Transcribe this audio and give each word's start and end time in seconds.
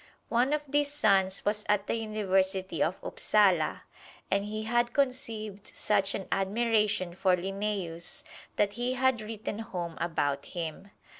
One 0.29 0.51
of 0.51 0.63
these 0.67 0.91
sons 0.91 1.45
was 1.45 1.63
at 1.69 1.85
the 1.85 1.93
University 1.93 2.81
of 2.81 2.97
Upsala, 3.03 3.83
and 4.31 4.45
he 4.45 4.63
had 4.63 4.93
conceived 4.93 5.73
such 5.77 6.15
an 6.15 6.27
admiration 6.31 7.13
for 7.13 7.35
Linnæus 7.35 8.23
that 8.55 8.73
he 8.73 8.93
had 8.93 9.21
written 9.21 9.59
home 9.59 9.99
about 10.01 10.43
him. 10.47 10.89